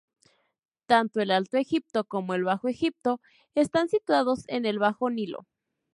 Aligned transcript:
Tanto 0.87 1.19
el 1.21 1.29
Alto 1.29 1.57
Egipto 1.57 2.05
como 2.05 2.33
el 2.33 2.43
Bajo 2.43 2.67
Egipto 2.67 3.21
están 3.53 3.87
situados 3.87 4.45
en 4.47 4.65
el 4.65 4.79
Bajo 4.79 5.11
Nilo. 5.11 5.45